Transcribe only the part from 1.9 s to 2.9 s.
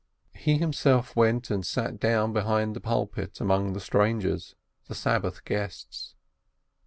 down behind the